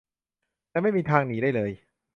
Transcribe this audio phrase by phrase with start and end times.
[0.69, 1.71] แต่ไม่มีทางหนีได้เลย